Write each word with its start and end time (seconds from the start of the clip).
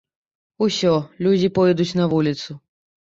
Усё, 0.65 0.93
людзі 1.25 1.49
пойдуць 1.57 1.87
на 1.99 2.07
вуліцу. 2.15 2.57